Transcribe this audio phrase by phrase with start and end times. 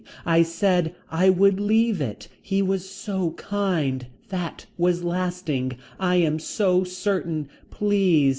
[0.25, 2.27] I said I would leave it.
[2.41, 4.07] He was so kind.
[4.29, 5.73] That was lasting.
[5.99, 7.47] I am so certain.
[7.69, 8.21] Please.